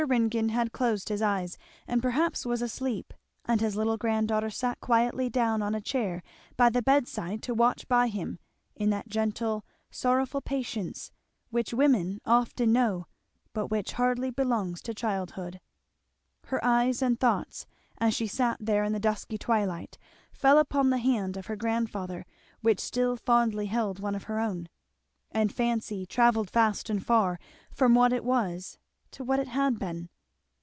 Ringgan 0.07 0.49
had 0.49 0.71
closed 0.71 1.09
his 1.09 1.21
eyes, 1.21 1.59
and 1.87 2.01
perhaps 2.01 2.43
was 2.43 2.63
asleep, 2.63 3.13
and 3.45 3.61
his 3.61 3.75
little 3.75 3.97
granddaughter 3.97 4.49
sat 4.49 4.79
quietly 4.81 5.29
down 5.29 5.61
on 5.61 5.75
a 5.75 5.79
chair 5.79 6.23
by 6.57 6.71
the 6.71 6.81
bedside 6.81 7.43
to 7.43 7.53
watch 7.53 7.87
by 7.87 8.07
him, 8.07 8.39
in 8.75 8.89
that 8.89 9.09
gentle 9.09 9.63
sorrowful 9.91 10.41
patience 10.41 11.11
which 11.51 11.71
women 11.71 12.19
often 12.25 12.73
know 12.73 13.05
but 13.53 13.67
which 13.67 13.91
hardly 13.91 14.31
belongs 14.31 14.81
to 14.81 14.95
childhood. 14.95 15.61
Her 16.47 16.59
eye 16.65 16.91
and 16.99 17.19
thoughts, 17.19 17.67
as 17.99 18.15
she 18.15 18.25
sat 18.25 18.57
there 18.59 18.83
in 18.83 18.93
the 18.93 18.99
dusky 18.99 19.37
twilight, 19.37 19.99
fell 20.33 20.57
upon 20.57 20.89
the 20.89 20.97
hand 20.97 21.37
of 21.37 21.45
her 21.45 21.55
grandfather 21.55 22.25
which 22.61 22.79
still 22.79 23.15
fondly 23.17 23.67
held 23.67 23.99
one 23.99 24.15
of 24.15 24.23
her 24.23 24.39
own; 24.39 24.67
and 25.31 25.53
fancy 25.53 26.07
travelled 26.07 26.49
fast 26.49 26.89
and 26.89 27.05
far, 27.05 27.39
from 27.69 27.93
what 27.93 28.11
it 28.11 28.23
was 28.25 28.79
to 29.13 29.25
what 29.25 29.41
it 29.41 29.47
had 29.49 29.77
been. 29.77 30.07